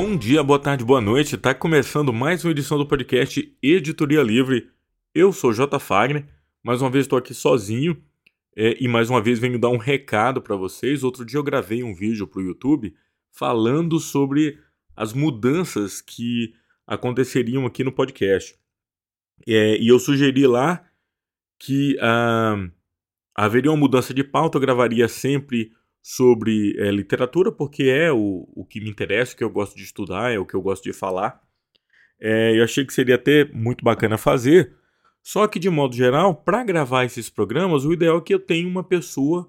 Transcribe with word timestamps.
Bom 0.00 0.16
dia, 0.16 0.44
boa 0.44 0.60
tarde, 0.60 0.84
boa 0.84 1.00
noite. 1.00 1.34
Está 1.34 1.52
começando 1.52 2.12
mais 2.12 2.44
uma 2.44 2.52
edição 2.52 2.78
do 2.78 2.86
podcast 2.86 3.52
Editoria 3.60 4.22
Livre. 4.22 4.70
Eu 5.12 5.32
sou 5.32 5.52
J. 5.52 5.76
Fagner. 5.80 6.24
Mais 6.62 6.80
uma 6.80 6.88
vez 6.88 7.06
estou 7.06 7.18
aqui 7.18 7.34
sozinho 7.34 8.00
é, 8.54 8.76
e 8.80 8.86
mais 8.86 9.10
uma 9.10 9.20
vez 9.20 9.40
venho 9.40 9.58
dar 9.58 9.70
um 9.70 9.76
recado 9.76 10.40
para 10.40 10.54
vocês. 10.54 11.02
Outro 11.02 11.24
dia 11.24 11.36
eu 11.36 11.42
gravei 11.42 11.82
um 11.82 11.92
vídeo 11.92 12.28
para 12.28 12.38
o 12.38 12.44
YouTube 12.44 12.94
falando 13.32 13.98
sobre 13.98 14.60
as 14.94 15.12
mudanças 15.12 16.00
que 16.00 16.54
aconteceriam 16.86 17.66
aqui 17.66 17.82
no 17.82 17.90
podcast. 17.90 18.56
É, 19.48 19.78
e 19.78 19.88
eu 19.88 19.98
sugeri 19.98 20.46
lá 20.46 20.88
que 21.58 21.98
ah, 22.00 22.68
haveria 23.34 23.72
uma 23.72 23.76
mudança 23.76 24.14
de 24.14 24.22
pauta, 24.22 24.58
eu 24.58 24.62
gravaria 24.62 25.08
sempre 25.08 25.72
sobre 26.02 26.74
é, 26.78 26.90
literatura, 26.90 27.52
porque 27.52 27.84
é 27.84 28.10
o, 28.12 28.48
o 28.54 28.64
que 28.64 28.80
me 28.80 28.90
interessa, 28.90 29.34
o 29.34 29.36
que 29.36 29.44
eu 29.44 29.50
gosto 29.50 29.76
de 29.76 29.82
estudar, 29.82 30.32
é 30.32 30.38
o 30.38 30.46
que 30.46 30.54
eu 30.54 30.62
gosto 30.62 30.84
de 30.84 30.92
falar. 30.92 31.40
É, 32.20 32.58
eu 32.58 32.64
achei 32.64 32.84
que 32.84 32.92
seria 32.92 33.14
até 33.14 33.44
muito 33.52 33.84
bacana 33.84 34.16
fazer, 34.18 34.74
só 35.22 35.46
que 35.46 35.58
de 35.58 35.68
modo 35.68 35.94
geral, 35.94 36.34
para 36.34 36.64
gravar 36.64 37.04
esses 37.04 37.28
programas, 37.28 37.84
o 37.84 37.92
ideal 37.92 38.18
é 38.18 38.20
que 38.20 38.34
eu 38.34 38.40
tenha 38.40 38.66
uma 38.66 38.82
pessoa 38.82 39.48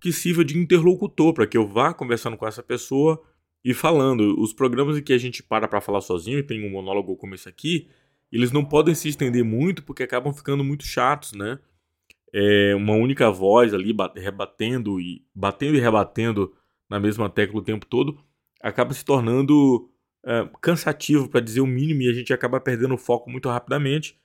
que 0.00 0.12
sirva 0.12 0.44
de 0.44 0.56
interlocutor, 0.56 1.34
para 1.34 1.46
que 1.46 1.56
eu 1.56 1.66
vá 1.66 1.92
conversando 1.92 2.36
com 2.36 2.46
essa 2.46 2.62
pessoa 2.62 3.20
e 3.64 3.74
falando. 3.74 4.40
Os 4.40 4.52
programas 4.52 4.96
em 4.96 5.02
que 5.02 5.12
a 5.12 5.18
gente 5.18 5.42
para 5.42 5.66
para 5.66 5.80
falar 5.80 6.00
sozinho 6.00 6.38
e 6.38 6.42
tem 6.42 6.64
um 6.64 6.70
monólogo 6.70 7.16
como 7.16 7.34
esse 7.34 7.48
aqui, 7.48 7.88
eles 8.30 8.52
não 8.52 8.64
podem 8.64 8.94
se 8.94 9.08
estender 9.08 9.44
muito 9.44 9.82
porque 9.82 10.02
acabam 10.02 10.32
ficando 10.32 10.62
muito 10.62 10.84
chatos, 10.84 11.32
né? 11.32 11.58
É, 12.32 12.74
uma 12.74 12.94
única 12.94 13.30
voz 13.30 13.72
ali 13.72 13.94
rebatendo 14.14 15.00
e 15.00 15.24
batendo 15.34 15.76
e 15.76 15.80
rebatendo 15.80 16.52
na 16.88 17.00
mesma 17.00 17.28
tecla 17.28 17.58
o 17.58 17.64
tempo 17.64 17.86
todo, 17.86 18.18
acaba 18.60 18.92
se 18.92 19.04
tornando 19.04 19.88
é, 20.24 20.48
cansativo 20.60 21.28
para 21.28 21.40
dizer 21.40 21.60
o 21.60 21.66
mínimo 21.66 22.02
e 22.02 22.08
a 22.08 22.12
gente 22.12 22.32
acaba 22.32 22.60
perdendo 22.60 22.94
o 22.94 22.98
foco 22.98 23.30
muito 23.30 23.48
rapidamente. 23.48 24.18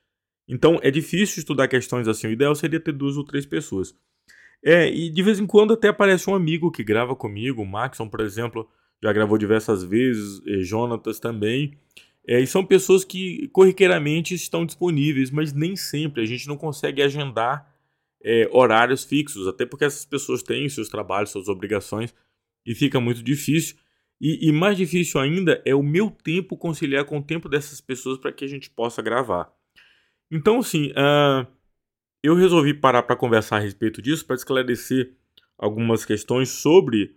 Então 0.48 0.80
é 0.82 0.92
difícil 0.92 1.40
estudar 1.40 1.68
questões 1.68 2.08
assim. 2.08 2.28
O 2.28 2.32
ideal 2.32 2.54
seria 2.56 2.80
ter 2.80 2.92
duas 2.92 3.18
ou 3.18 3.24
três 3.24 3.46
pessoas. 3.46 3.96
É, 4.64 4.90
e 4.92 5.10
de 5.10 5.24
vez 5.24 5.40
em 5.40 5.48
quando 5.48 5.74
até 5.74 5.88
aparece 5.88 6.30
um 6.30 6.36
amigo 6.36 6.72
que 6.72 6.84
grava 6.84 7.16
comigo, 7.16 7.62
o 7.62 7.66
Maxon, 7.66 8.08
por 8.08 8.22
exemplo, 8.22 8.70
já 9.02 9.12
gravou 9.12 9.38
diversas 9.38 9.84
vezes, 9.84 10.42
e 10.46 10.64
Jonatas 10.64 11.20
também. 11.20 11.78
É, 12.28 12.40
e 12.40 12.46
são 12.46 12.64
pessoas 12.64 13.04
que 13.04 13.48
corriqueiramente 13.48 14.36
estão 14.36 14.66
disponíveis, 14.66 15.32
mas 15.32 15.54
nem 15.54 15.76
sempre 15.76 16.22
a 16.22 16.26
gente 16.26 16.48
não 16.48 16.56
consegue 16.56 17.02
agendar 17.02 17.71
é, 18.24 18.50
horários 18.52 19.04
fixos, 19.04 19.48
até 19.48 19.66
porque 19.66 19.86
essas 19.86 20.06
pessoas 20.06 20.44
têm 20.44 20.68
seus 20.70 20.90
trabalhos, 20.90 21.32
suas 21.32 21.48
obrigações, 21.48 22.14
e 22.66 22.76
fica 22.76 23.00
muito 23.00 23.24
difícil. 23.24 23.78
E, 24.20 24.50
e 24.50 24.52
mais 24.52 24.78
difícil 24.78 25.20
ainda 25.20 25.62
é 25.66 25.74
o 25.74 25.82
meu 25.82 26.12
tempo 26.12 26.56
conciliar 26.56 27.06
com 27.06 27.18
o 27.18 27.24
tempo 27.24 27.50
dessas 27.50 27.82
pessoas 27.82 28.20
para 28.20 28.32
que 28.32 28.46
a 28.46 28.48
gente 28.48 28.70
possa 28.70 29.02
gravar. 29.02 29.52
Então, 30.30 30.60
assim, 30.60 30.92
uh, 30.92 31.48
eu 32.24 32.36
resolvi 32.36 32.74
parar 32.74 33.04
para 33.04 33.16
conversar 33.16 33.58
a 33.58 33.60
respeito 33.60 34.02
disso, 34.02 34.26
para 34.26 34.36
esclarecer 34.36 35.16
algumas 35.58 36.06
questões 36.06 36.50
sobre 36.50 37.16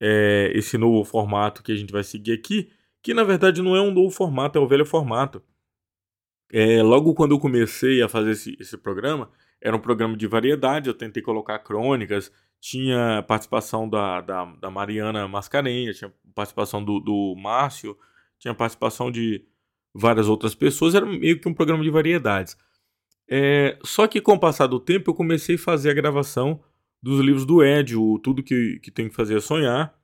é, 0.00 0.50
esse 0.54 0.76
novo 0.76 1.04
formato 1.04 1.62
que 1.62 1.72
a 1.72 1.76
gente 1.76 1.92
vai 1.92 2.02
seguir 2.02 2.32
aqui, 2.32 2.70
que 3.02 3.14
na 3.14 3.24
verdade 3.24 3.62
não 3.62 3.76
é 3.76 3.80
um 3.80 3.92
novo 3.92 4.10
formato, 4.10 4.58
é 4.58 4.60
o 4.60 4.66
velho 4.66 4.86
formato. 4.86 5.42
É, 6.52 6.82
logo 6.82 7.14
quando 7.14 7.32
eu 7.32 7.38
comecei 7.38 8.02
a 8.02 8.08
fazer 8.08 8.32
esse, 8.32 8.56
esse 8.58 8.76
programa, 8.76 9.30
era 9.60 9.76
um 9.76 9.80
programa 9.80 10.16
de 10.16 10.26
variedade, 10.26 10.88
eu 10.88 10.94
tentei 10.94 11.22
colocar 11.22 11.58
crônicas, 11.58 12.32
tinha 12.60 13.24
participação 13.26 13.88
da, 13.88 14.20
da, 14.20 14.44
da 14.44 14.70
Mariana 14.70 15.26
Mascarenhas, 15.26 15.98
tinha 15.98 16.12
participação 16.34 16.84
do, 16.84 17.00
do 17.00 17.34
Márcio, 17.36 17.96
tinha 18.38 18.54
participação 18.54 19.10
de 19.10 19.44
várias 19.94 20.28
outras 20.28 20.54
pessoas, 20.54 20.94
era 20.94 21.04
meio 21.04 21.40
que 21.40 21.48
um 21.48 21.54
programa 21.54 21.82
de 21.82 21.90
variedades. 21.90 22.56
É, 23.28 23.78
só 23.84 24.06
que 24.06 24.20
com 24.20 24.32
o 24.32 24.40
passar 24.40 24.66
do 24.66 24.80
tempo 24.80 25.10
eu 25.10 25.14
comecei 25.14 25.54
a 25.54 25.58
fazer 25.58 25.90
a 25.90 25.94
gravação 25.94 26.60
dos 27.02 27.20
livros 27.20 27.46
do 27.46 27.62
Ed, 27.62 27.96
o 27.96 28.18
Tudo 28.18 28.42
que, 28.42 28.80
que 28.82 28.90
Tem 28.90 29.08
que 29.08 29.14
Fazer 29.14 29.36
é 29.36 29.40
Sonhar, 29.40 29.94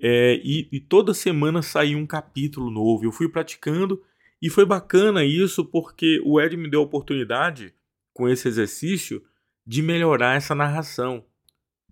é, 0.00 0.40
e, 0.42 0.68
e, 0.72 0.80
toda 0.80 1.14
semana 1.14 1.62
saía 1.62 1.96
um 1.96 2.06
capítulo 2.06 2.70
novo. 2.70 3.04
Eu 3.04 3.12
fui 3.12 3.28
praticando 3.28 4.02
e 4.42 4.50
foi 4.50 4.66
bacana 4.66 5.24
isso 5.24 5.64
porque 5.64 6.20
o 6.24 6.40
Ed 6.40 6.56
me 6.56 6.68
deu 6.68 6.80
a 6.80 6.84
oportunidade 6.84 7.72
com 8.14 8.28
esse 8.28 8.48
exercício 8.48 9.22
de 9.66 9.82
melhorar 9.82 10.36
essa 10.36 10.54
narração, 10.54 11.24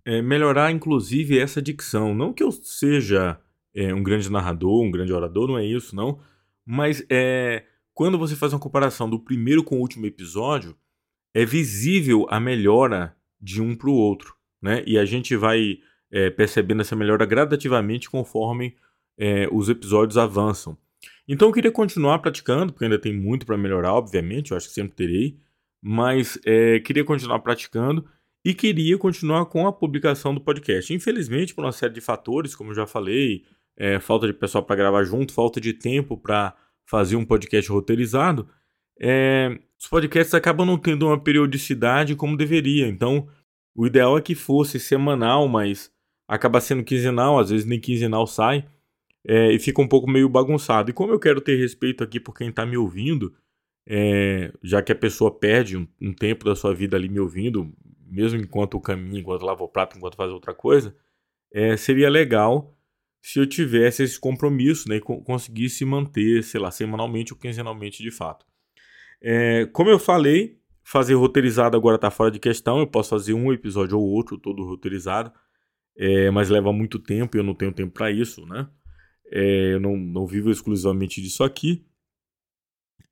é, 0.05 0.21
melhorar 0.21 0.71
inclusive 0.71 1.37
essa 1.37 1.61
dicção. 1.61 2.15
Não 2.15 2.33
que 2.33 2.41
eu 2.41 2.51
seja 2.51 3.39
é, 3.75 3.93
um 3.93 4.01
grande 4.01 4.31
narrador, 4.31 4.81
um 4.81 4.91
grande 4.91 5.13
orador, 5.13 5.47
não 5.47 5.57
é 5.57 5.65
isso, 5.65 5.95
não. 5.95 6.19
Mas 6.65 7.05
é, 7.09 7.65
quando 7.93 8.17
você 8.17 8.35
faz 8.35 8.53
uma 8.53 8.59
comparação 8.59 9.09
do 9.09 9.19
primeiro 9.19 9.63
com 9.63 9.77
o 9.77 9.81
último 9.81 10.05
episódio, 10.05 10.75
é 11.33 11.45
visível 11.45 12.25
a 12.29 12.39
melhora 12.39 13.15
de 13.41 13.61
um 13.61 13.75
para 13.75 13.89
o 13.89 13.93
outro, 13.93 14.35
né? 14.61 14.83
E 14.87 14.97
a 14.97 15.03
gente 15.03 15.35
vai 15.35 15.79
é, 16.11 16.29
percebendo 16.29 16.81
essa 16.81 16.95
melhora 16.95 17.25
gradativamente 17.25 18.09
conforme 18.09 18.75
é, 19.17 19.49
os 19.51 19.67
episódios 19.67 20.17
avançam. 20.17 20.77
Então 21.27 21.49
eu 21.49 21.53
queria 21.53 21.71
continuar 21.71 22.19
praticando, 22.19 22.71
porque 22.71 22.85
ainda 22.85 22.99
tem 22.99 23.13
muito 23.13 23.45
para 23.45 23.57
melhorar, 23.57 23.93
obviamente, 23.93 24.51
eu 24.51 24.57
acho 24.57 24.67
que 24.67 24.73
sempre 24.73 24.95
terei 24.95 25.37
mas 25.85 26.39
é, 26.45 26.79
queria 26.79 27.03
continuar 27.03 27.39
praticando 27.39 28.05
e 28.45 28.53
queria 28.53 28.97
continuar 28.97 29.45
com 29.47 29.67
a 29.67 29.73
publicação 29.73 30.33
do 30.33 30.39
podcast. 30.39 30.93
Infelizmente, 30.93 31.53
por 31.53 31.65
uma 31.65 31.73
série 31.73 31.93
de 31.93 31.99
fatores, 31.99 32.55
como 32.55 32.71
eu 32.71 32.75
já 32.75 32.87
falei, 32.87 33.43
é, 33.75 33.99
falta 33.99 34.25
de 34.25 34.31
pessoal 34.31 34.63
para 34.63 34.77
gravar 34.77 35.03
junto, 35.03 35.33
falta 35.33 35.59
de 35.59 35.73
tempo 35.73 36.17
para 36.17 36.55
fazer 36.85 37.17
um 37.17 37.25
podcast 37.25 37.69
roteirizado, 37.69 38.47
é, 38.97 39.59
os 39.77 39.87
podcasts 39.87 40.33
acabam 40.33 40.65
não 40.65 40.77
tendo 40.77 41.07
uma 41.07 41.19
periodicidade 41.19 42.15
como 42.15 42.37
deveria. 42.37 42.87
Então, 42.87 43.27
o 43.75 43.85
ideal 43.85 44.17
é 44.17 44.21
que 44.21 44.35
fosse 44.35 44.79
semanal, 44.79 45.49
mas 45.49 45.91
acaba 46.25 46.61
sendo 46.61 46.83
quinzenal, 46.83 47.37
às 47.37 47.49
vezes 47.49 47.65
nem 47.65 47.79
quinzenal 47.79 48.25
sai, 48.25 48.65
é, 49.27 49.51
e 49.51 49.59
fica 49.59 49.81
um 49.81 49.87
pouco 49.87 50.09
meio 50.09 50.29
bagunçado. 50.29 50.91
E 50.91 50.93
como 50.93 51.11
eu 51.11 51.19
quero 51.19 51.41
ter 51.41 51.57
respeito 51.57 52.05
aqui 52.05 52.21
por 52.21 52.33
quem 52.33 52.49
está 52.49 52.65
me 52.65 52.77
ouvindo, 52.77 53.33
é, 53.85 54.51
já 54.63 54.81
que 54.81 54.91
a 54.91 54.95
pessoa 54.95 55.31
perde 55.31 55.77
um, 55.77 55.87
um, 56.01 56.13
tempo 56.13 56.45
da 56.45 56.55
sua 56.55 56.73
vida 56.73 56.95
ali 56.95 57.09
me 57.09 57.19
ouvindo, 57.19 57.73
mesmo 58.07 58.39
enquanto 58.39 58.79
caminha, 58.79 59.19
enquanto 59.19 59.43
lava 59.43 59.63
o 59.63 59.67
prato, 59.67 59.97
enquanto 59.97 60.15
faz 60.15 60.31
outra 60.31 60.53
coisa, 60.53 60.95
é, 61.51 61.75
seria 61.77 62.09
legal 62.09 62.77
se 63.21 63.39
eu 63.39 63.47
tivesse 63.47 64.03
esse 64.03 64.19
compromisso 64.19 64.89
né, 64.89 64.97
e 64.97 65.01
conseguisse 65.01 65.85
manter, 65.85 66.43
sei 66.43 66.59
lá, 66.59 66.71
semanalmente 66.71 67.33
ou 67.33 67.39
quinzenalmente 67.39 68.03
de 68.03 68.11
fato. 68.11 68.45
É, 69.21 69.65
como 69.67 69.89
eu 69.89 69.97
falei, 69.97 70.59
fazer 70.83 71.13
roteirizado 71.13 71.77
agora 71.77 71.95
está 71.95 72.11
fora 72.11 72.29
de 72.29 72.39
questão, 72.39 72.79
eu 72.79 72.87
posso 72.87 73.11
fazer 73.11 73.33
um 73.33 73.53
episódio 73.53 73.97
ou 73.97 74.05
outro 74.05 74.37
todo 74.37 74.65
roteirizado, 74.65 75.31
é, 75.97 76.29
mas 76.31 76.49
leva 76.49 76.73
muito 76.73 76.99
tempo 76.99 77.37
e 77.37 77.39
eu 77.39 77.43
não 77.43 77.55
tenho 77.55 77.71
tempo 77.71 77.93
para 77.93 78.11
isso, 78.11 78.45
né? 78.45 78.67
É, 79.31 79.73
eu 79.73 79.79
não, 79.79 79.95
não 79.95 80.27
vivo 80.27 80.51
exclusivamente 80.51 81.21
disso 81.21 81.43
aqui. 81.43 81.85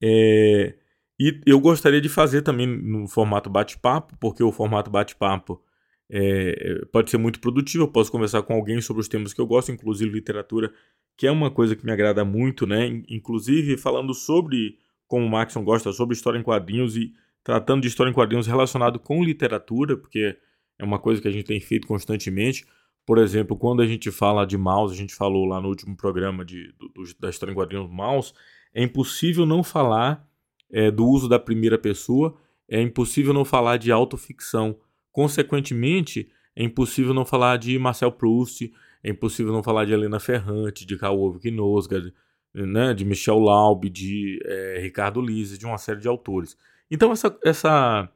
É, 0.02 0.75
e 1.19 1.42
eu 1.46 1.59
gostaria 1.59 2.02
de 2.02 2.09
fazer 2.09 2.42
também 2.42 2.66
no 2.66 3.08
formato 3.08 3.50
bate-papo, 3.50 4.18
porque 4.19 4.44
o 4.44 4.52
formato 4.52 4.90
bate-papo 4.90 5.62
é, 6.09 6.84
pode 6.92 7.09
ser 7.12 7.18
muito 7.18 7.40
produtivo. 7.40 7.84
Eu 7.84 7.88
posso 7.88 8.12
conversar 8.12 8.42
com 8.44 8.53
alguém 8.53 8.81
sobre 8.81 9.02
os 9.02 9.08
temas 9.08 9.34
que 9.34 9.40
eu 9.40 9.46
gosto, 9.46 9.72
inclusive 9.72 10.12
literatura, 10.12 10.74
que 11.16 11.28
é 11.28 11.31
uma 11.31 11.52
coisa 11.52 11.75
que 11.75 11.86
me 11.86 11.92
agrada 11.92 12.25
muito, 12.25 12.66
né? 12.66 13.03
Inclusive 13.08 13.78
falando 13.78 14.14
sobre 14.14 14.78
como 15.08 15.25
o 15.25 15.30
Maxon 15.30 15.63
gosta, 15.63 15.92
sobre 15.92 16.16
história 16.16 16.39
em 16.39 16.44
quadrinhos 16.44 16.95
e 16.98 17.13
tratando 17.44 17.81
de 17.81 17.88
história 17.88 18.10
em 18.10 18.13
quadrinhos 18.13 18.48
relacionado 18.48 19.00
com 19.00 19.24
literatura, 19.24 19.98
porque 19.98 20.38
é 20.80 20.83
uma 20.83 21.00
coisa 21.00 21.22
que 21.22 21.28
a 21.28 21.31
gente 21.31 21.45
tem 21.45 21.60
feito 21.60 21.88
constantemente. 21.88 22.66
Por 23.06 23.18
exemplo, 23.18 23.57
quando 23.57 23.81
a 23.81 23.86
gente 23.86 24.10
fala 24.12 24.45
de 24.45 24.57
mouse, 24.57 24.94
a 24.94 24.98
gente 24.98 25.13
falou 25.13 25.45
lá 25.45 25.60
no 25.60 25.68
último 25.68 25.95
programa 25.95 26.45
de, 26.45 26.74
do, 26.80 26.92
da 27.19 27.30
história 27.30 27.51
em 27.51 27.56
quadrinhos 27.56 27.89
mouse, 27.89 28.33
é 28.73 28.83
impossível 28.83 29.45
não 29.45 29.63
falar 29.63 30.27
é, 30.71 30.89
do 30.89 31.06
uso 31.06 31.27
da 31.27 31.39
primeira 31.39 31.77
pessoa, 31.77 32.35
é 32.68 32.81
impossível 32.81 33.33
não 33.33 33.44
falar 33.44 33.77
de 33.77 33.91
autoficção. 33.91 34.77
Consequentemente, 35.12 36.29
é 36.56 36.63
impossível 36.63 37.13
não 37.13 37.25
falar 37.25 37.57
de 37.57 37.77
Marcel 37.77 38.12
Proust, 38.12 38.71
é 39.03 39.09
impossível 39.09 39.51
não 39.51 39.63
falar 39.63 39.85
de 39.85 39.94
Helena 39.94 40.19
Ferrante, 40.19 40.85
de 40.85 40.97
Karl 40.97 41.39
Knosga, 41.39 42.13
né, 42.53 42.94
de 42.94 43.03
Michel 43.06 43.39
Laub, 43.39 43.89
de 43.89 44.39
é, 44.45 44.79
Ricardo 44.81 45.21
Lise, 45.21 45.57
de 45.57 45.65
uma 45.65 45.77
série 45.77 46.00
de 46.00 46.07
autores. 46.07 46.57
Então 46.89 47.12
essa, 47.12 47.38
essa, 47.44 48.09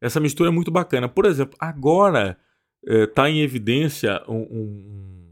essa 0.00 0.20
mistura 0.20 0.50
é 0.50 0.52
muito 0.52 0.70
bacana. 0.70 1.08
Por 1.08 1.26
exemplo, 1.26 1.56
agora 1.58 2.38
está 2.82 3.28
é, 3.28 3.32
em 3.32 3.40
evidência 3.40 4.22
um, 4.28 4.36
um 4.36 5.23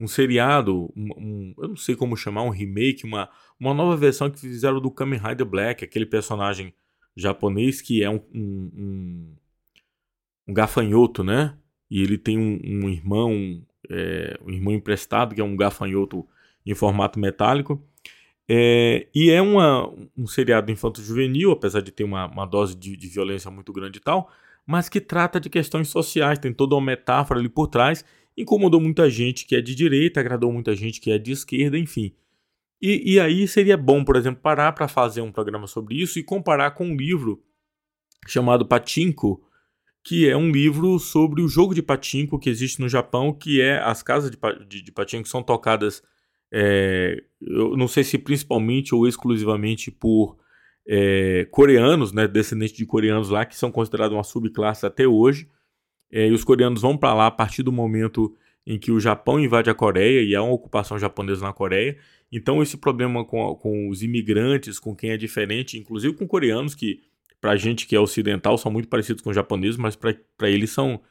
um 0.00 0.06
seriado, 0.06 0.92
um, 0.96 1.08
um, 1.16 1.54
eu 1.58 1.68
não 1.68 1.76
sei 1.76 1.94
como 1.94 2.16
chamar, 2.16 2.42
um 2.42 2.50
remake, 2.50 3.04
uma, 3.04 3.28
uma 3.58 3.72
nova 3.72 3.96
versão 3.96 4.30
que 4.30 4.40
fizeram 4.40 4.80
do 4.80 4.90
Kamen 4.90 5.20
Rider 5.20 5.46
Black, 5.46 5.84
aquele 5.84 6.06
personagem 6.06 6.74
japonês 7.16 7.80
que 7.80 8.02
é 8.02 8.10
um, 8.10 8.20
um, 8.34 9.36
um 10.48 10.54
gafanhoto, 10.54 11.22
né? 11.22 11.56
E 11.90 12.02
ele 12.02 12.18
tem 12.18 12.38
um, 12.38 12.88
irmão, 12.88 13.62
é, 13.88 14.36
um 14.44 14.50
irmão 14.50 14.74
emprestado 14.74 15.34
que 15.34 15.40
é 15.40 15.44
um 15.44 15.56
gafanhoto 15.56 16.26
em 16.66 16.74
formato 16.74 17.18
metálico. 17.18 17.82
É, 18.48 19.06
e 19.14 19.30
é 19.30 19.40
uma, 19.40 19.88
um 20.16 20.26
seriado 20.26 20.70
infanto-juvenil, 20.70 21.50
apesar 21.50 21.80
de 21.80 21.90
ter 21.90 22.04
uma, 22.04 22.26
uma 22.26 22.46
dose 22.46 22.74
de, 22.74 22.96
de, 22.96 23.08
violência 23.08 23.50
muito 23.50 23.72
grande 23.72 23.98
e 23.98 24.02
tal, 24.02 24.30
mas 24.66 24.88
que 24.88 25.00
trata 25.00 25.40
de 25.40 25.48
questões 25.48 25.88
sociais, 25.88 26.38
tem 26.38 26.52
toda 26.52 26.74
uma 26.74 26.84
metáfora 26.84 27.40
ali 27.40 27.48
por 27.48 27.68
trás. 27.68 28.04
Incomodou 28.36 28.80
muita 28.80 29.08
gente 29.08 29.46
que 29.46 29.54
é 29.54 29.60
de 29.60 29.74
direita, 29.74 30.20
agradou 30.20 30.52
muita 30.52 30.74
gente 30.74 31.00
que 31.00 31.10
é 31.10 31.18
de 31.18 31.32
esquerda, 31.32 31.78
enfim. 31.78 32.14
E, 32.80 33.14
e 33.14 33.20
aí 33.20 33.46
seria 33.46 33.76
bom, 33.76 34.04
por 34.04 34.16
exemplo, 34.16 34.42
parar 34.42 34.72
para 34.72 34.88
fazer 34.88 35.20
um 35.20 35.32
programa 35.32 35.66
sobre 35.66 35.94
isso 35.94 36.18
e 36.18 36.22
comparar 36.22 36.72
com 36.72 36.86
um 36.86 36.96
livro 36.96 37.42
chamado 38.26 38.66
Patinko, 38.66 39.42
que 40.02 40.28
é 40.28 40.36
um 40.36 40.50
livro 40.50 40.98
sobre 40.98 41.40
o 41.40 41.48
jogo 41.48 41.74
de 41.74 41.82
patinco 41.82 42.38
que 42.38 42.50
existe 42.50 42.80
no 42.80 42.88
Japão, 42.88 43.32
que 43.32 43.60
é 43.60 43.78
as 43.78 44.02
casas 44.02 44.30
de, 44.30 44.38
de, 44.68 44.82
de 44.82 44.92
patinco 44.92 45.26
são 45.26 45.42
tocadas, 45.42 46.02
é, 46.52 47.24
eu 47.40 47.76
não 47.76 47.88
sei 47.88 48.04
se 48.04 48.18
principalmente 48.18 48.94
ou 48.94 49.08
exclusivamente 49.08 49.90
por 49.90 50.36
é, 50.86 51.46
coreanos, 51.50 52.12
né, 52.12 52.28
descendentes 52.28 52.76
de 52.76 52.84
coreanos 52.84 53.30
lá, 53.30 53.46
que 53.46 53.56
são 53.56 53.72
considerados 53.72 54.14
uma 54.14 54.22
subclasse 54.22 54.84
até 54.84 55.06
hoje. 55.06 55.48
É, 56.14 56.28
e 56.28 56.30
os 56.30 56.44
coreanos 56.44 56.80
vão 56.80 56.96
para 56.96 57.12
lá 57.12 57.26
a 57.26 57.30
partir 57.30 57.64
do 57.64 57.72
momento 57.72 58.32
em 58.64 58.78
que 58.78 58.92
o 58.92 59.00
Japão 59.00 59.40
invade 59.40 59.68
a 59.68 59.74
Coreia 59.74 60.22
e 60.22 60.32
há 60.36 60.40
uma 60.40 60.52
ocupação 60.54 60.96
japonesa 60.96 61.44
na 61.44 61.52
Coreia. 61.52 61.98
Então, 62.30 62.62
esse 62.62 62.76
problema 62.76 63.24
com, 63.24 63.52
com 63.56 63.88
os 63.88 64.00
imigrantes, 64.00 64.78
com 64.78 64.94
quem 64.94 65.10
é 65.10 65.16
diferente, 65.16 65.76
inclusive 65.76 66.14
com 66.14 66.24
coreanos 66.24 66.72
que 66.72 67.02
para 67.40 67.56
gente 67.56 67.84
que 67.88 67.96
é 67.96 68.00
ocidental 68.00 68.56
são 68.56 68.70
muito 68.70 68.88
parecidos 68.88 69.22
com 69.24 69.30
os 69.30 69.36
japoneses, 69.36 69.76
mas 69.76 69.96
para 69.96 70.48
eles 70.48 70.70
são 70.70 71.02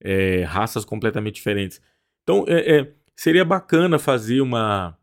é, 0.00 0.44
raças 0.44 0.84
completamente 0.84 1.34
diferentes. 1.34 1.82
Então 2.22 2.44
é, 2.46 2.76
é, 2.78 2.92
seria 3.16 3.44
bacana 3.44 3.98
fazer 3.98 4.40
uma, 4.40 4.96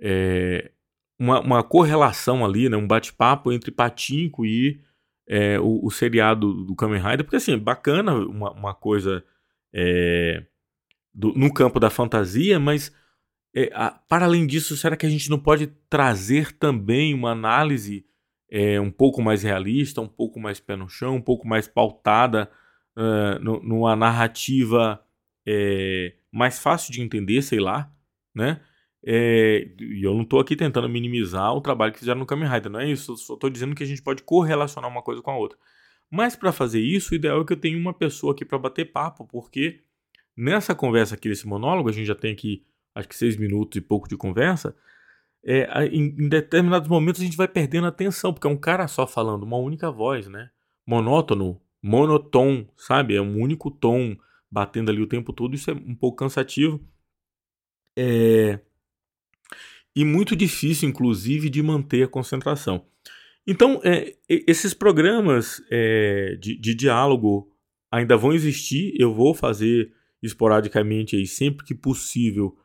é, 0.00 0.70
uma, 1.18 1.40
uma, 1.40 1.62
correlação 1.64 2.44
ali, 2.44 2.68
né, 2.68 2.76
um 2.76 2.86
bate-papo 2.86 3.52
entre 3.52 3.70
Patinco 3.70 4.46
e 4.46 4.80
é, 5.26 5.58
o, 5.58 5.86
o, 5.86 5.90
seriado 5.90 6.64
do 6.64 6.74
Kamen 6.74 7.00
Rider, 7.00 7.24
porque 7.24 7.36
assim, 7.36 7.54
é 7.54 7.56
bacana 7.56 8.14
uma, 8.14 8.52
uma 8.52 8.74
coisa 8.74 9.24
é, 9.72 10.44
do, 11.12 11.32
no 11.32 11.52
campo 11.52 11.80
da 11.80 11.90
fantasia, 11.90 12.58
mas 12.58 12.92
a, 13.72 13.90
para 13.90 14.24
além 14.24 14.46
disso, 14.46 14.76
será 14.76 14.96
que 14.96 15.06
a 15.06 15.08
gente 15.08 15.30
não 15.30 15.38
pode 15.38 15.68
trazer 15.88 16.52
também 16.52 17.14
uma 17.14 17.30
análise 17.30 18.04
é, 18.50 18.80
um 18.80 18.90
pouco 18.90 19.22
mais 19.22 19.42
realista, 19.42 20.00
um 20.00 20.08
pouco 20.08 20.38
mais 20.38 20.60
pé 20.60 20.76
no 20.76 20.88
chão, 20.88 21.16
um 21.16 21.20
pouco 21.20 21.46
mais 21.46 21.66
pautada 21.66 22.50
uh, 22.96 23.38
numa 23.42 23.96
narrativa 23.96 25.04
é, 25.46 26.14
mais 26.30 26.58
fácil 26.58 26.92
de 26.92 27.02
entender, 27.02 27.42
sei 27.42 27.60
lá, 27.60 27.92
né? 28.34 28.60
É, 29.06 29.68
e 29.78 30.02
eu 30.02 30.14
não 30.14 30.22
estou 30.22 30.40
aqui 30.40 30.56
tentando 30.56 30.88
minimizar 30.88 31.52
o 31.52 31.60
trabalho 31.60 31.92
que 31.92 31.98
fizeram 31.98 32.20
no 32.20 32.26
Kamen 32.26 32.48
Rider, 32.48 32.70
não 32.70 32.80
é 32.80 32.90
isso. 32.90 33.12
Eu 33.12 33.16
só 33.16 33.34
estou 33.34 33.50
dizendo 33.50 33.74
que 33.74 33.82
a 33.82 33.86
gente 33.86 34.02
pode 34.02 34.22
correlacionar 34.22 34.90
uma 34.90 35.02
coisa 35.02 35.20
com 35.20 35.30
a 35.30 35.36
outra. 35.36 35.58
Mas 36.10 36.36
para 36.36 36.52
fazer 36.52 36.80
isso, 36.80 37.12
o 37.12 37.16
ideal 37.16 37.40
é 37.40 37.44
que 37.44 37.52
eu 37.52 37.56
tenha 37.56 37.76
uma 37.76 37.92
pessoa 37.92 38.32
aqui 38.32 38.44
para 38.44 38.58
bater 38.58 38.92
papo, 38.92 39.26
porque 39.26 39.80
nessa 40.36 40.74
conversa 40.74 41.14
aqui, 41.14 41.28
nesse 41.28 41.46
monólogo, 41.46 41.88
a 41.88 41.92
gente 41.92 42.06
já 42.06 42.14
tem 42.14 42.32
aqui 42.32 42.64
acho 42.94 43.08
que 43.08 43.16
seis 43.16 43.36
minutos 43.36 43.76
e 43.76 43.80
pouco 43.80 44.08
de 44.08 44.16
conversa 44.16 44.74
é, 45.44 45.86
em, 45.86 46.14
em, 46.18 46.28
determinados 46.28 46.88
momentos 46.88 47.20
a 47.20 47.24
gente 47.24 47.36
vai 47.36 47.46
perdendo 47.46 47.84
a 47.84 47.88
atenção, 47.88 48.32
porque 48.32 48.46
é 48.46 48.50
um 48.50 48.56
cara 48.56 48.88
só 48.88 49.06
falando, 49.06 49.42
uma 49.42 49.58
única 49.58 49.90
voz, 49.90 50.26
né? 50.26 50.50
Monótono, 50.86 51.60
monotom, 51.82 52.66
sabe? 52.76 53.14
É 53.14 53.20
um 53.20 53.38
único 53.38 53.70
tom 53.70 54.16
batendo 54.50 54.90
ali 54.90 55.02
o 55.02 55.06
tempo 55.06 55.32
todo, 55.32 55.54
isso 55.54 55.70
é 55.70 55.74
um 55.74 55.94
pouco 55.94 56.16
cansativo. 56.16 56.80
É... 57.96 58.58
E 59.94 60.04
muito 60.04 60.34
difícil, 60.34 60.88
inclusive, 60.88 61.48
de 61.48 61.62
manter 61.62 62.02
a 62.02 62.08
concentração. 62.08 62.84
Então, 63.46 63.80
é, 63.84 64.16
esses 64.28 64.72
programas 64.72 65.62
é, 65.70 66.36
de, 66.40 66.58
de 66.58 66.74
diálogo 66.74 67.50
ainda 67.90 68.16
vão 68.16 68.32
existir, 68.32 68.94
eu 68.98 69.14
vou 69.14 69.34
fazer 69.34 69.92
esporadicamente 70.22 71.14
aí, 71.14 71.26
sempre 71.26 71.64
que 71.64 71.74
possível, 71.74 72.56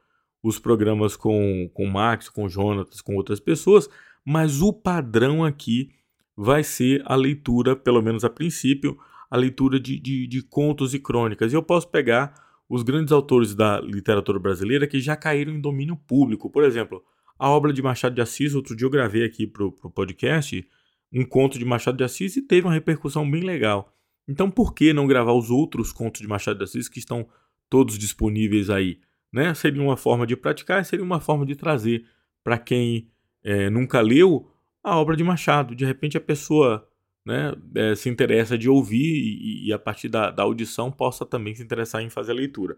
os 0.41 0.57
programas 0.57 1.15
com, 1.15 1.69
com 1.73 1.85
Max, 1.85 2.29
com 2.29 2.47
Jonatas, 2.47 3.01
com 3.01 3.15
outras 3.15 3.39
pessoas, 3.39 3.89
mas 4.25 4.61
o 4.61 4.71
padrão 4.71 5.43
aqui 5.43 5.89
vai 6.35 6.63
ser 6.63 7.01
a 7.05 7.15
leitura, 7.15 7.75
pelo 7.75 8.01
menos 8.01 8.23
a 8.23 8.29
princípio, 8.29 8.97
a 9.29 9.35
leitura 9.35 9.79
de, 9.79 9.99
de, 9.99 10.25
de 10.25 10.41
contos 10.41 10.93
e 10.93 10.99
crônicas. 10.99 11.51
E 11.51 11.55
eu 11.55 11.61
posso 11.61 11.89
pegar 11.89 12.33
os 12.69 12.83
grandes 12.83 13.11
autores 13.11 13.53
da 13.53 13.81
literatura 13.81 14.39
brasileira 14.39 14.87
que 14.87 15.01
já 15.01 15.15
caíram 15.15 15.51
em 15.51 15.59
domínio 15.59 15.97
público. 15.97 16.49
Por 16.49 16.63
exemplo, 16.63 17.03
a 17.39 17.49
obra 17.49 17.73
de 17.73 17.81
Machado 17.81 18.13
de 18.13 18.21
Assis, 18.21 18.53
outro 18.53 18.75
dia 18.75 18.85
eu 18.85 18.91
gravei 18.91 19.23
aqui 19.23 19.47
para 19.47 19.63
o 19.63 19.71
podcast 19.71 20.67
um 21.11 21.25
conto 21.25 21.57
de 21.57 21.65
Machado 21.65 21.97
de 21.97 22.03
Assis 22.03 22.37
e 22.37 22.41
teve 22.41 22.67
uma 22.67 22.73
repercussão 22.73 23.29
bem 23.29 23.41
legal. 23.41 23.91
Então 24.27 24.51
por 24.51 24.75
que 24.75 24.93
não 24.93 25.07
gravar 25.07 25.33
os 25.33 25.49
outros 25.49 25.91
contos 25.91 26.21
de 26.21 26.27
Machado 26.27 26.57
de 26.59 26.65
Assis 26.65 26.87
que 26.87 26.99
estão 26.99 27.27
todos 27.67 27.97
disponíveis 27.97 28.69
aí? 28.69 28.99
né? 29.31 29.53
Seria 29.53 29.81
uma 29.81 29.97
forma 29.97 30.25
de 30.25 30.35
praticar, 30.35 30.83
seria 30.83 31.05
uma 31.05 31.19
forma 31.19 31.45
de 31.45 31.55
trazer 31.55 32.05
para 32.43 32.57
quem 32.57 33.09
é, 33.43 33.69
nunca 33.69 34.01
leu 34.01 34.51
a 34.83 34.97
obra 34.97 35.15
de 35.15 35.23
Machado. 35.23 35.75
De 35.75 35.85
repente 35.85 36.17
a 36.17 36.21
pessoa 36.21 36.87
né, 37.25 37.53
é, 37.75 37.95
se 37.95 38.09
interessa 38.09 38.57
de 38.57 38.69
ouvir 38.69 39.15
e, 39.15 39.67
e 39.67 39.73
a 39.73 39.79
partir 39.79 40.09
da, 40.09 40.31
da, 40.31 40.43
audição 40.43 40.91
possa 40.91 41.25
também 41.25 41.53
se 41.53 41.63
interessar 41.63 42.01
em 42.01 42.09
fazer 42.09 42.31
a 42.31 42.35
leitura. 42.35 42.77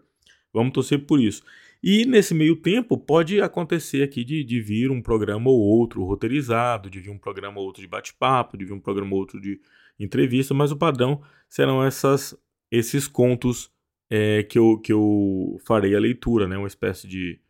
Vamos 0.52 0.72
torcer 0.72 1.06
por 1.06 1.20
isso. 1.20 1.42
E 1.82 2.04
nesse 2.04 2.32
meio 2.32 2.54
tempo 2.54 2.96
pode 2.96 3.40
acontecer 3.40 4.02
aqui 4.02 4.22
de, 4.24 4.44
de 4.44 4.60
vir 4.60 4.90
um 4.90 5.02
programa 5.02 5.50
ou 5.50 5.58
outro 5.58 6.04
roteirizado, 6.04 6.88
de 6.88 7.00
vir 7.00 7.10
um 7.10 7.18
programa 7.18 7.58
ou 7.58 7.66
outro 7.66 7.82
de 7.82 7.88
bate-papo, 7.88 8.56
de 8.56 8.64
vir 8.64 8.72
um 8.72 8.80
programa 8.80 9.12
ou 9.14 9.18
outro 9.18 9.40
de 9.40 9.60
entrevista, 9.98 10.54
mas 10.54 10.70
o 10.70 10.76
padrão 10.76 11.20
serão 11.48 11.82
essas, 11.82 12.36
esses 12.70 13.08
contos 13.08 13.70
é, 14.08 14.42
que, 14.44 14.58
eu, 14.58 14.78
que 14.78 14.92
eu 14.92 15.58
farei 15.64 15.96
a 15.96 16.00
leitura, 16.00 16.46
né? 16.46 16.56
Uma 16.56 16.68
espécie 16.68 17.08
de, 17.08 17.40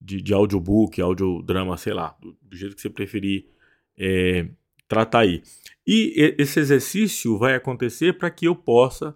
de, 0.00 0.20
de 0.20 0.34
audiobook, 0.34 1.00
audiodrama, 1.00 1.76
sei 1.76 1.92
lá, 1.92 2.16
do, 2.20 2.36
do 2.42 2.56
jeito 2.56 2.74
que 2.74 2.82
você 2.82 2.90
preferir 2.90 3.46
é, 3.96 4.48
tratar 4.88 5.20
aí. 5.20 5.42
E 5.86 6.34
esse 6.38 6.58
exercício 6.58 7.38
vai 7.38 7.54
acontecer 7.54 8.18
para 8.18 8.30
que 8.30 8.46
eu 8.46 8.56
possa 8.56 9.14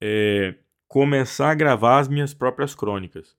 é, 0.00 0.54
começar 0.88 1.50
a 1.50 1.54
gravar 1.54 1.98
as 1.98 2.08
minhas 2.08 2.32
próprias 2.34 2.74
crônicas. 2.74 3.36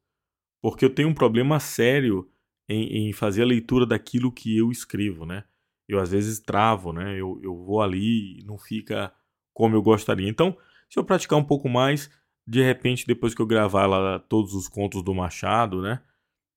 Porque 0.62 0.86
eu 0.86 0.94
tenho 0.94 1.10
um 1.10 1.14
problema 1.14 1.60
sério 1.60 2.30
em, 2.70 3.10
em, 3.10 3.14
fazer 3.14 3.42
a 3.42 3.46
leitura 3.46 3.86
daquilo 3.86 4.32
que 4.32 4.56
eu 4.56 4.72
escrevo, 4.72 5.26
né? 5.26 5.44
Eu 5.88 6.00
às 6.00 6.12
vezes 6.12 6.40
travo, 6.40 6.94
né? 6.94 7.20
Eu, 7.20 7.40
eu 7.42 7.56
vou 7.56 7.82
ali 7.82 8.40
e 8.40 8.44
não 8.44 8.58
fica 8.58 9.12
como 9.54 9.76
eu 9.76 9.82
gostaria. 9.82 10.30
Então, 10.30 10.56
se 10.90 11.00
eu 11.00 11.04
praticar 11.04 11.40
um 11.40 11.44
pouco 11.44 11.68
mais, 11.68 12.10
de 12.48 12.62
repente, 12.62 13.08
depois 13.08 13.34
que 13.34 13.42
eu 13.42 13.48
gravar 13.48 13.88
lá 13.88 14.20
todos 14.20 14.54
os 14.54 14.68
contos 14.68 15.04
do 15.04 15.14
Machado, 15.14 15.82
né? 15.82 16.02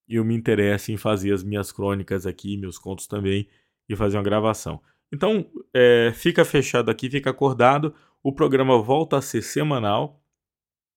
Eu 0.06 0.25
me 0.25 0.34
interesso 0.34 0.92
em 0.92 0.96
fazer 0.96 1.32
as 1.32 1.42
minhas 1.42 1.72
crônicas 1.72 2.26
aqui, 2.26 2.56
meus 2.56 2.78
contos 2.78 3.06
também, 3.06 3.49
e 3.88 3.96
fazer 3.96 4.18
uma 4.18 4.22
gravação. 4.22 4.82
Então, 5.12 5.46
é, 5.75 6.12
fica 6.14 6.44
fechado 6.44 6.90
aqui, 6.90 7.11
fica 7.11 7.30
acordado. 7.30 7.94
O 8.22 8.32
programa 8.32 8.80
volta 8.80 9.18
a 9.18 9.22
ser 9.22 9.42
semanal. 9.42 10.22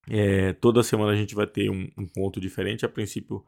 É, 0.09 0.53
toda 0.53 0.83
semana 0.83 1.11
a 1.11 1.15
gente 1.15 1.33
vai 1.35 1.47
ter 1.47 1.69
um, 1.69 1.89
um, 1.97 2.07
conto 2.07 2.39
diferente. 2.39 2.85
A 2.85 2.89
princípio, 2.89 3.43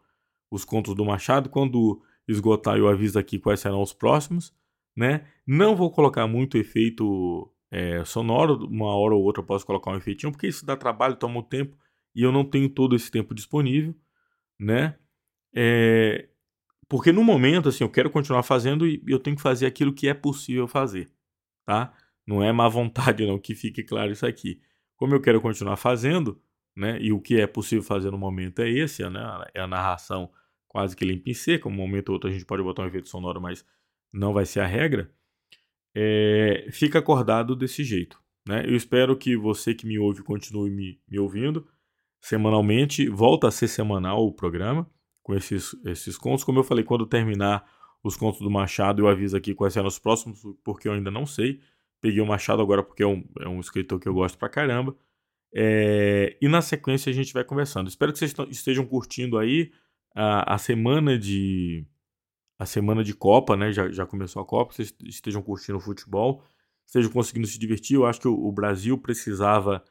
os 0.51 0.65
contos 0.65 0.95
do 0.95 1.05
Machado. 1.05 1.49
Quando 1.49 2.01
esgotar, 2.27 2.77
eu 2.77 2.87
aviso 2.87 3.17
aqui 3.17 3.39
quais 3.39 3.59
serão 3.59 3.81
os 3.81 3.93
próximos. 3.93 4.53
Né? 4.95 5.27
Não 5.45 5.75
vou 5.75 5.91
colocar 5.91 6.25
muito 6.27 6.57
efeito 6.57 7.51
é, 7.71 8.03
sonoro, 8.05 8.65
uma 8.65 8.95
hora 8.95 9.13
ou 9.13 9.23
outra 9.23 9.41
eu 9.41 9.45
posso 9.45 9.65
colocar 9.65 9.91
um 9.91 9.97
efeitinho, 9.97 10.31
porque 10.31 10.47
isso 10.47 10.65
dá 10.65 10.75
trabalho, 10.75 11.15
toma 11.15 11.39
um 11.39 11.43
tempo 11.43 11.77
e 12.15 12.23
eu 12.23 12.31
não 12.31 12.43
tenho 12.43 12.69
todo 12.69 12.95
esse 12.95 13.11
tempo 13.11 13.35
disponível, 13.35 13.93
né? 14.59 14.97
É, 15.55 16.29
porque 16.89 17.11
no 17.11 17.23
momento, 17.23 17.69
assim, 17.69 17.83
eu 17.83 17.89
quero 17.89 18.09
continuar 18.09 18.43
fazendo 18.43 18.87
e 18.87 19.03
eu 19.07 19.19
tenho 19.19 19.35
que 19.35 19.41
fazer 19.41 19.65
aquilo 19.65 19.93
que 19.93 20.07
é 20.07 20.13
possível 20.13 20.67
fazer, 20.67 21.11
tá? 21.65 21.93
Não 22.25 22.41
é 22.41 22.51
má 22.51 22.67
vontade, 22.67 23.25
não, 23.25 23.37
que 23.37 23.53
fique 23.53 23.83
claro 23.83 24.11
isso 24.11 24.25
aqui. 24.25 24.59
Como 24.95 25.13
eu 25.13 25.21
quero 25.21 25.39
continuar 25.39 25.77
fazendo, 25.77 26.41
né? 26.77 26.97
E 27.01 27.11
o 27.11 27.19
que 27.19 27.39
é 27.39 27.47
possível 27.47 27.83
fazer 27.83 28.11
no 28.11 28.17
momento 28.17 28.61
é 28.61 28.69
esse, 28.69 29.07
né? 29.09 29.45
É 29.53 29.61
a 29.61 29.67
narração 29.67 30.31
quase 30.67 30.95
que 30.95 31.03
limpa 31.03 31.29
e 31.29 31.35
seca. 31.35 31.67
Um 31.67 31.71
momento 31.71 32.09
ou 32.09 32.15
outro 32.15 32.29
a 32.29 32.33
gente 32.33 32.45
pode 32.45 32.63
botar 32.63 32.83
um 32.83 32.87
efeito 32.87 33.09
sonoro, 33.09 33.41
mas 33.41 33.65
não 34.13 34.33
vai 34.33 34.45
ser 34.45 34.61
a 34.61 34.65
regra 34.65 35.11
é, 35.99 36.67
fica 36.71 36.99
acordado 36.99 37.55
desse 37.55 37.83
jeito. 37.83 38.21
Né? 38.47 38.63
Eu 38.67 38.75
espero 38.75 39.17
que 39.17 39.35
você 39.35 39.73
que 39.73 39.87
me 39.87 39.97
ouve 39.97 40.21
continue 40.21 40.69
me, 40.69 41.01
me 41.09 41.17
ouvindo 41.17 41.67
semanalmente. 42.21 43.09
Volta 43.09 43.47
a 43.47 43.51
ser 43.51 43.67
semanal 43.67 44.23
o 44.23 44.31
programa 44.31 44.87
com 45.23 45.33
esses, 45.33 45.75
esses 45.85 46.15
contos. 46.15 46.43
Como 46.43 46.59
eu 46.59 46.63
falei, 46.63 46.83
quando 46.83 47.07
terminar 47.07 47.67
os 48.03 48.15
contos 48.15 48.41
do 48.41 48.51
Machado, 48.51 49.01
eu 49.01 49.07
aviso 49.07 49.35
aqui 49.35 49.55
quais 49.55 49.73
serão 49.73 49.87
os 49.87 49.97
próximos, 49.97 50.39
porque 50.63 50.87
eu 50.87 50.93
ainda 50.93 51.09
não 51.09 51.25
sei. 51.25 51.59
Peguei 51.99 52.21
o 52.21 52.27
Machado 52.27 52.61
agora 52.61 52.83
porque 52.83 53.01
é 53.01 53.07
um, 53.07 53.27
é 53.39 53.49
um 53.49 53.59
escritor 53.59 53.99
que 53.99 54.07
eu 54.07 54.13
gosto 54.13 54.37
pra 54.37 54.47
caramba. 54.47 54.95
É, 55.53 56.37
e 56.41 56.47
na 56.47 56.61
sequência 56.61 57.09
a 57.09 57.13
gente 57.13 57.33
vai 57.33 57.43
conversando. 57.43 57.87
Espero 57.87 58.11
que 58.11 58.19
vocês 58.19 58.33
estejam 58.49 58.85
curtindo 58.85 59.37
aí. 59.37 59.71
a, 60.15 60.55
a 60.55 60.57
semana 60.57 61.17
de 61.17 61.85
a 62.59 62.65
semana 62.65 63.03
de 63.03 63.13
Copa, 63.13 63.55
né? 63.55 63.71
Já, 63.71 63.89
já 63.91 64.05
começou 64.05 64.41
a 64.41 64.45
Copa, 64.45 64.73
vocês 64.73 64.93
estejam 65.03 65.43
curtindo 65.43 65.77
o 65.77 65.81
futebol, 65.81 66.43
estejam 66.85 67.11
conseguindo 67.11 67.45
se 67.47 67.59
divertir. 67.59 67.95
Eu 67.95 68.05
acho 68.05 68.19
que 68.21 68.27
o, 68.27 68.33
o 68.33 68.51
Brasil 68.51 68.97
precisava 68.97 69.83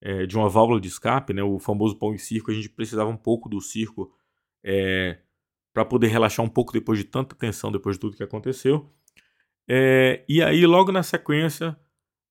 é, 0.00 0.26
de 0.26 0.36
uma 0.36 0.48
válvula 0.48 0.80
de 0.80 0.88
escape, 0.88 1.34
né? 1.34 1.42
O 1.42 1.58
famoso 1.58 1.98
pão 1.98 2.14
e 2.14 2.18
circo. 2.18 2.50
A 2.50 2.54
gente 2.54 2.70
precisava 2.70 3.10
um 3.10 3.16
pouco 3.16 3.48
do 3.48 3.60
circo 3.60 4.10
é, 4.64 5.18
para 5.74 5.84
poder 5.84 6.08
relaxar 6.08 6.44
um 6.44 6.48
pouco 6.48 6.72
depois 6.72 6.98
de 6.98 7.04
tanta 7.04 7.34
tensão, 7.36 7.70
depois 7.70 7.96
de 7.96 8.00
tudo 8.00 8.16
que 8.16 8.22
aconteceu. 8.22 8.90
E 10.28 10.42
aí, 10.42 10.66
logo 10.66 10.92
na 10.92 11.02
sequência, 11.02 11.76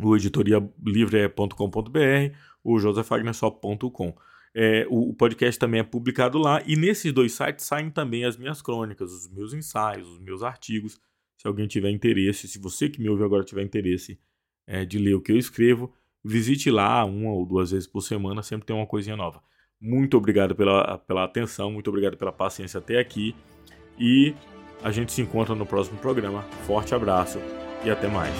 O 0.00 0.16
editoria 0.16 0.66
livre 0.82 1.18
é 1.18 1.28
.com.br, 1.28 2.34
o 2.64 2.78
josefagnersó.com. 2.78 4.16
É, 4.54 4.86
o, 4.88 5.10
o, 5.10 5.14
podcast 5.14 5.58
também 5.58 5.80
é 5.80 5.84
publicado 5.84 6.38
lá 6.38 6.62
e 6.66 6.74
nesses 6.74 7.12
dois 7.12 7.32
sites 7.32 7.66
saem 7.66 7.90
também 7.90 8.24
as 8.24 8.38
minhas 8.38 8.62
crônicas, 8.62 9.12
os 9.12 9.28
meus 9.28 9.52
ensaios, 9.52 10.08
os 10.08 10.18
meus 10.18 10.42
artigos. 10.42 10.98
Se 11.36 11.46
alguém 11.46 11.68
tiver 11.68 11.90
interesse, 11.90 12.48
se 12.48 12.58
você 12.58 12.88
que 12.88 12.98
me 13.00 13.10
ouve 13.10 13.22
agora 13.22 13.44
tiver 13.44 13.62
interesse 13.62 14.18
é, 14.66 14.86
de 14.86 14.98
ler 14.98 15.14
o 15.14 15.20
que 15.20 15.32
eu 15.32 15.36
escrevo, 15.36 15.92
visite 16.24 16.70
lá 16.70 17.04
uma 17.04 17.30
ou 17.30 17.44
duas 17.44 17.72
vezes 17.72 17.86
por 17.86 18.00
semana, 18.00 18.42
sempre 18.42 18.66
tem 18.66 18.74
uma 18.74 18.86
coisinha 18.86 19.16
nova. 19.16 19.42
Muito 19.78 20.16
obrigado 20.16 20.56
pela, 20.56 20.96
pela 20.96 21.24
atenção, 21.24 21.70
muito 21.70 21.88
obrigado 21.88 22.16
pela 22.16 22.32
paciência 22.32 22.78
até 22.78 22.98
aqui 22.98 23.36
e 23.98 24.34
a 24.82 24.90
gente 24.90 25.12
se 25.12 25.22
encontra 25.22 25.54
no 25.54 25.66
próximo 25.66 25.98
programa. 25.98 26.44
Forte 26.66 26.94
abraço 26.94 27.38
e 27.84 27.90
até 27.90 28.08
mais. 28.08 28.34